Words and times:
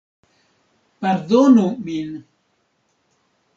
Pardonu 0.99 1.67
min! 1.85 2.09